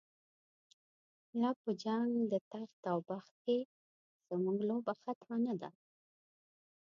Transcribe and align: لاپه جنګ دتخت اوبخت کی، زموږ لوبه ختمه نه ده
لاپه 1.41 1.71
جنګ 1.83 2.13
دتخت 2.31 2.81
اوبخت 2.93 3.33
کی، 3.43 3.57
زموږ 4.27 4.57
لوبه 4.69 4.93
ختمه 5.01 5.37
نه 5.45 5.53
ده 5.61 5.69